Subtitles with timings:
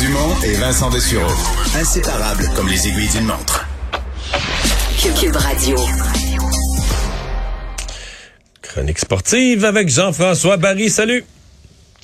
[0.00, 1.30] Dumont et Vincent Dessureau.
[1.74, 3.66] Inséparables comme les aiguilles d'une montre.
[5.20, 5.76] Cube Radio.
[8.62, 10.90] Chronique sportive avec Jean-François Barry.
[10.90, 11.24] Salut.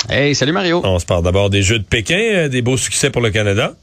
[0.09, 0.81] Hey, salut Mario.
[0.85, 3.75] On se parle d'abord des Jeux de Pékin, euh, des beaux succès pour le Canada.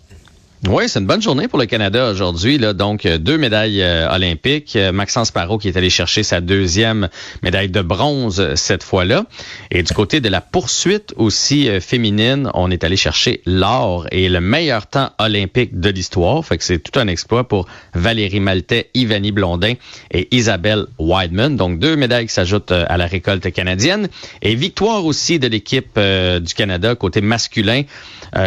[0.68, 2.60] Oui, c'est une bonne journée pour le Canada aujourd'hui.
[2.60, 4.76] Donc, euh, deux médailles euh, olympiques.
[4.76, 7.08] Euh, Maxence Parot qui est allé chercher sa deuxième
[7.44, 9.24] médaille de bronze cette fois-là.
[9.72, 14.42] Et du côté de la poursuite aussi féminine, on est allé chercher l'or et le
[14.42, 16.44] meilleur temps olympique de l'histoire.
[16.46, 19.76] Fait que c'est tout un exploit pour Valérie Maltais, Ivani Blondin
[20.12, 21.56] et Isabelle Wideman.
[21.56, 24.10] Donc, deux médailles qui s'ajoutent à la récolte canadienne.
[24.42, 27.84] Et victoire aussi de l'équipe du Canada côté masculin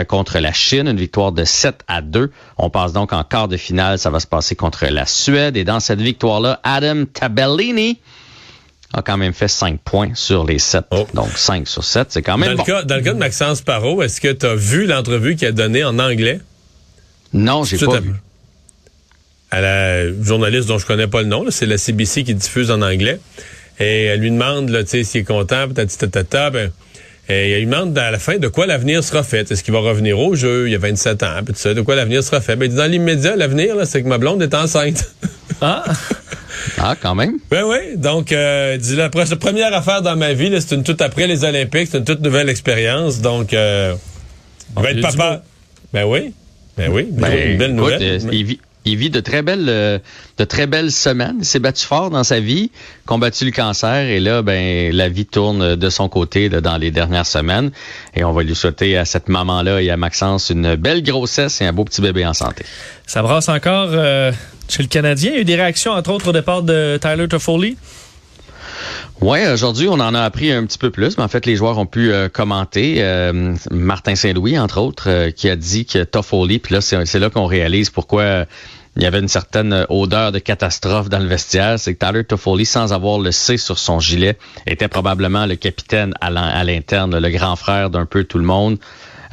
[0.08, 0.88] contre la Chine.
[0.88, 2.30] Une victoire de 7 à 2.
[2.58, 3.98] On passe donc en quart de finale.
[3.98, 5.56] Ça va se passer contre la Suède.
[5.56, 7.98] Et dans cette victoire-là, Adam Tabellini
[8.92, 10.84] a quand même fait 5 points sur les 7.
[10.90, 11.06] Oh.
[11.14, 12.64] Donc 5 sur 7, c'est quand Dans même le, bon.
[12.64, 15.52] cas, dans le cas de Maxence Parot, est-ce que tu as vu l'entrevue qu'il a
[15.52, 16.40] donnée en anglais?
[17.32, 18.12] Non, j'ai pas vu.
[19.50, 22.82] à la journaliste dont je connais pas le nom, c'est la CBC qui diffuse en
[22.82, 23.18] anglais.
[23.80, 25.90] Et elle lui demande tu sais, s'il est content, peut-être
[27.28, 29.50] et elle lui demande à la fin de quoi l'avenir sera fait.
[29.50, 30.68] Est-ce qu'il va revenir au jeu?
[30.68, 32.56] Il y a 27 ans, puis tout ça, de quoi l'avenir sera fait?
[32.56, 35.04] Ben, il dit, dans l'immédiat, l'avenir, là, c'est que ma blonde est enceinte.
[35.60, 35.84] Ah!
[36.78, 37.38] Ah, quand même.
[37.50, 40.74] Ben oui, donc euh, dis la, pre- la première affaire dans ma vie, là, c'est
[40.74, 43.94] une toute après les Olympiques, c'est une toute nouvelle expérience, donc euh,
[44.76, 45.42] il va être il a du papa.
[45.92, 46.32] Ben oui,
[46.76, 48.02] ben oui, Ben, une belle écoute, nouvelle.
[48.02, 49.98] euh, il, vit, de très belles euh,
[50.38, 51.36] de très belles semaines.
[51.40, 52.70] Il s'est battu fort dans sa vie,
[53.06, 57.26] combattu le cancer et là, ben la vie tourne de son côté dans les dernières
[57.26, 57.70] semaines.
[58.14, 61.66] Et on va lui souhaiter à cette maman-là et à Maxence une belle grossesse et
[61.66, 62.64] un beau petit bébé en santé.
[63.06, 64.32] Ça brasse encore euh,
[64.68, 65.30] chez le Canadien.
[65.32, 67.76] Il y a eu des réactions, entre autres, au départ de Tyler Toffoli.
[69.20, 71.78] Ouais, aujourd'hui, on en a appris un petit peu plus, mais en fait, les joueurs
[71.78, 72.96] ont pu euh, commenter.
[72.98, 77.30] Euh, Martin Saint-Louis, entre autres, euh, qui a dit que Toffoli, puis là, c'est là
[77.30, 78.46] qu'on réalise pourquoi
[78.96, 81.78] il y avait une certaine odeur de catastrophe dans le vestiaire.
[81.78, 86.14] C'est que Tyler Toffoli, sans avoir le C sur son gilet, était probablement le capitaine
[86.20, 88.78] à l'interne, le grand frère d'un peu tout le monde.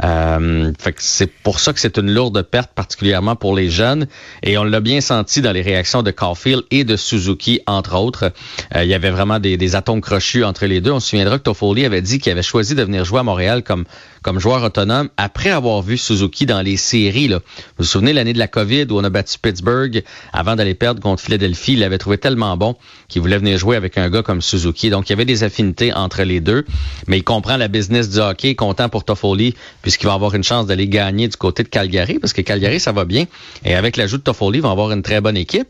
[0.04, 4.08] Euh, fait que c'est pour ça que c'est une lourde perte, particulièrement pour les jeunes.
[4.44, 8.32] Et on l'a bien senti dans les réactions de Caulfield et de Suzuki, entre autres.
[8.76, 10.92] Euh, il y avait vraiment des, des atomes crochus entre les deux.
[10.92, 13.64] On se souviendra que Toffoli avait dit qu'il avait choisi de venir jouer à Montréal
[13.64, 13.86] comme,
[14.22, 17.28] comme joueur autonome après avoir vu Suzuki dans les séries.
[17.28, 17.38] Là.
[17.38, 21.02] Vous vous souvenez l'année de la COVID où on a battu Pittsburgh avant d'aller perdre
[21.02, 21.74] contre Philadelphie.
[21.74, 22.76] Il l'avait trouvé tellement bon
[23.08, 24.90] qu'il voulait venir jouer avec un gars comme Suzuki.
[24.90, 26.66] Donc, il y avait des affinités entre les deux.
[27.08, 29.56] Mais il comprend la business du hockey, content pour Toffoli,
[29.90, 32.92] puisqu'il va avoir une chance d'aller gagner du côté de Calgary, parce que Calgary, ça
[32.92, 33.26] va bien.
[33.66, 35.68] Et avec l'ajout de Toffoli, il va avoir une très bonne équipe.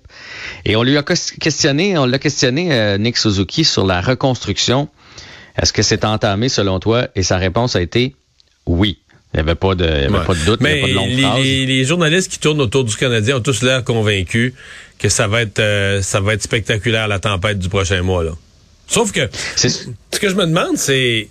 [0.65, 4.89] Et on lui a ques- questionné, on l'a questionné, euh, Nick Suzuki, sur la reconstruction.
[5.57, 7.07] Est-ce que c'est entamé selon toi?
[7.15, 8.13] Et sa réponse a été
[8.65, 8.97] oui.
[9.33, 10.25] Il n'y avait pas de, il y avait Ouais.
[10.25, 11.41] pas de doute, il n'y Mais avait pas de longue les, phrase.
[11.43, 14.53] les- les journalistes qui tournent autour du Canadien ont tous l'air convaincus
[14.97, 18.31] que ça va être euh, ça va être spectaculaire la tempête du prochain mois là.
[18.87, 21.29] Sauf que ce que je me demande c'est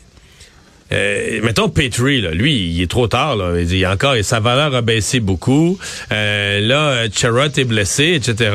[0.92, 3.36] euh, mettons Petrie, là, lui, il est trop tard.
[3.36, 3.58] Là.
[3.58, 5.78] Il dit encore, sa valeur a baissé beaucoup.
[6.12, 8.50] Euh, là, euh, Charrot est blessé, etc.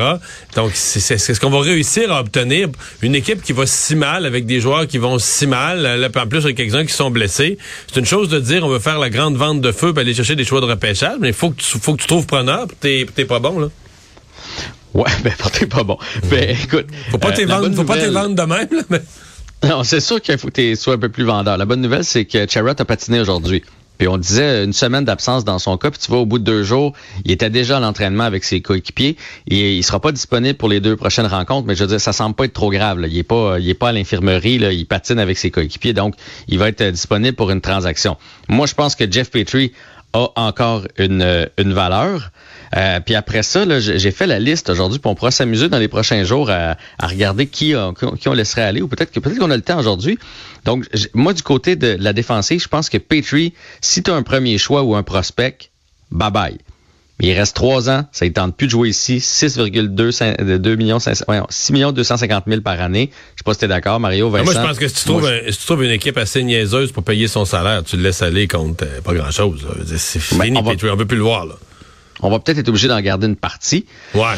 [0.56, 2.68] Donc, c'est ce qu'on va réussir à obtenir
[3.02, 5.82] une équipe qui va si mal avec des joueurs qui vont si mal.
[5.82, 7.58] Là, en plus, avec quelques-uns qui sont blessés.
[7.86, 10.14] C'est une chose de dire, on veut faire la grande vente de feu, puis aller
[10.14, 12.66] chercher des choix de repêchage, mais il faut que tu faut que tu trouves preneur,
[12.80, 13.68] t'es pas bon là.
[14.94, 15.98] Ouais, ben, t'es pas bon.
[16.30, 16.86] Ben, écoute.
[17.10, 18.68] Faut pas euh, t'es vendre, faut pas vendre de même.
[18.70, 19.00] Là, mais...
[19.68, 21.56] Non, c'est sûr qu'il faut que tu sois un peu plus vendeur.
[21.56, 23.62] La bonne nouvelle, c'est que Charrot a patiné aujourd'hui.
[23.96, 26.44] Puis on disait une semaine d'absence dans son cas, puis tu vois, au bout de
[26.44, 26.92] deux jours,
[27.24, 29.16] il était déjà à l'entraînement avec ses coéquipiers.
[29.48, 32.12] Et il sera pas disponible pour les deux prochaines rencontres, mais je veux dire, ça
[32.12, 33.06] semble pas être trop grave.
[33.08, 36.14] Il est pas, il est pas à l'infirmerie, il patine avec ses coéquipiers, donc
[36.48, 38.16] il va être euh, disponible pour une transaction.
[38.48, 39.72] Moi, je pense que Jeff Petrie
[40.14, 42.30] a encore une, euh, une valeur.
[42.76, 45.88] Euh, puis après ça, j'ai fait la liste aujourd'hui, puis on pourra s'amuser dans les
[45.88, 49.50] prochains jours à, à regarder qui, on, qui on laisserait aller, ou peut-être peut-être qu'on
[49.50, 50.18] a le temps aujourd'hui.
[50.64, 54.22] Donc, moi, du côté de la défensive, je pense que Petrie, si tu as un
[54.22, 55.70] premier choix ou un prospect,
[56.10, 56.58] bye bye.
[57.20, 60.56] Mais il reste trois ans, ça ne tente plus de jouer ici, 6,2 cin- de
[60.56, 63.10] 2 millions 500 voyons, 6 millions 250 000 par année.
[63.12, 64.42] Je sais pas si t'es d'accord, Mario, Ah.
[64.42, 66.42] Moi, je pense que si tu, trouves Moi, un- si tu trouves une équipe assez
[66.42, 69.64] niaiseuse pour payer son salaire, tu le laisses aller contre euh, pas grand-chose.
[69.96, 70.72] C'est Ben, fini, on va-.
[70.92, 71.46] On veut plus le voir.
[71.46, 71.54] Là.
[72.20, 73.86] On va peut-être être obligé d'en garder une partie.
[74.14, 74.34] Ouais.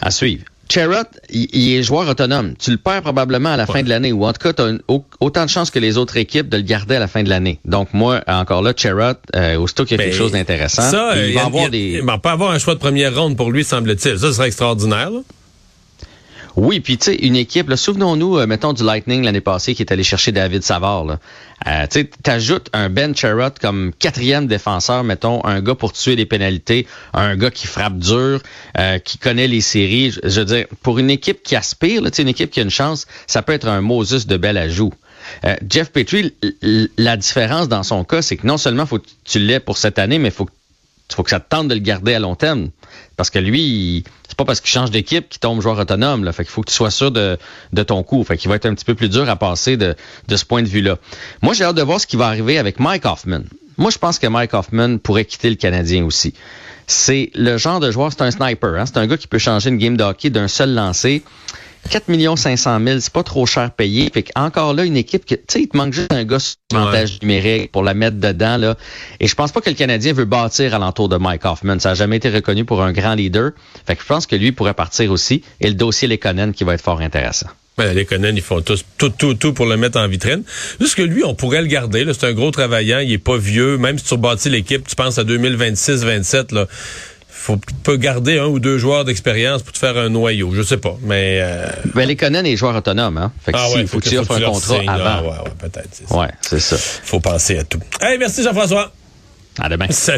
[0.00, 0.44] À suivre.
[0.68, 2.54] Cherrott, il, est joueur autonome.
[2.58, 4.72] Tu le perds probablement à la fin de l'année, ou en tout cas, tu as
[5.20, 7.58] autant de chances que les autres équipes de le garder à la fin de l'année.
[7.66, 11.12] Donc moi, encore là, Cherrott, euh, aussitôt qu'il y a quelque Ben, chose d'intéressant, Ça,
[11.12, 12.00] euh, il y va a- avoir des...
[12.02, 14.18] ben, on peut avoir un choix de première ronde pour lui, semble-t-il.
[14.18, 15.10] Ça, ce serait extraordinaire.
[15.10, 15.20] là.
[16.56, 19.92] Oui, puis tu sais, une équipe, souvenons-nous, euh, mettons, du Lightning l'année passée qui est
[19.92, 21.18] allé chercher David Savard.
[21.66, 26.16] Euh, tu sais, t'ajoutes un Ben Cherrott comme quatrième défenseur, mettons, un gars pour tuer
[26.16, 28.40] les pénalités, un gars qui frappe dur,
[28.78, 30.10] euh, qui connaît les séries.
[30.22, 33.06] Je, veux dire, pour une équipe qui aspire, là, une équipe qui a une chance,
[33.26, 34.92] ça peut être un Moses de bel ajout.
[35.44, 36.34] Euh, Jeff Petrie,
[36.98, 39.98] la différence dans son cas, c'est que non seulement faut que tu l'aies pour cette
[39.98, 40.52] année, mais faut que
[41.14, 42.70] faut que ça te tente de le garder à long terme.
[43.16, 46.24] Parce que lui, il- c'est pas parce qu'il change d'équipe qu'il tombe joueur autonome.
[46.24, 46.32] Là.
[46.32, 47.38] Fait qu'il faut que tu sois sûr de,
[47.72, 48.24] de ton coup.
[48.24, 49.94] Fait qu'il va être un petit peu plus dur à passer de,
[50.28, 50.96] de ce point de vue-là.
[51.42, 53.42] Moi, j'ai hâte de voir ce qui va arriver avec Mike Hoffman.
[53.78, 56.34] Moi, je pense que Mike Hoffman pourrait quitter le Canadien aussi.
[56.86, 58.74] C'est le genre de joueur, c'est un sniper.
[58.78, 58.86] Hein?
[58.86, 61.22] C'est un gars qui peut changer une game de hockey d'un seul lancer.
[61.90, 64.10] 4 500 000, c'est pas trop cher payé.
[64.12, 66.56] Fait encore là, une équipe que, tu sais, il te manque juste un gars sur
[66.72, 68.76] l'avantage numérique pour la mettre dedans, là.
[69.20, 71.78] Et je pense pas que le Canadien veut bâtir alentour de Mike Hoffman.
[71.78, 73.50] Ça a jamais été reconnu pour un grand leader.
[73.86, 75.42] Fait que je pense que lui pourrait partir aussi.
[75.60, 77.48] Et le dossier Lekonen qui va être fort intéressant.
[77.78, 80.42] Ben, les Conan, ils font tous tout, tout, tout pour le mettre en vitrine.
[80.78, 82.04] Juste que lui, on pourrait le garder.
[82.12, 82.98] C'est un gros travaillant.
[82.98, 83.78] Il est pas vieux.
[83.78, 86.66] Même si tu rebâtis l'équipe, tu penses à 2026-27, là.
[87.42, 90.52] Faut tu peux garder un ou deux joueurs d'expérience pour te faire un noyau.
[90.54, 90.96] Je sais pas.
[91.02, 93.32] Mais, euh, Ben, Lekonen est joueur autonome, hein.
[93.44, 94.92] Fait que ah s'il ouais, faut que que tu offres un contrat signes, là.
[95.16, 95.22] avant.
[95.28, 95.88] Ouais, ouais, peut-être.
[95.90, 96.16] c'est ça.
[96.16, 96.76] Ouais, c'est ça.
[96.78, 97.80] Faut penser à tout.
[98.00, 98.92] Hey, merci Jean-François.
[99.60, 99.86] À demain.
[99.90, 100.10] Salut.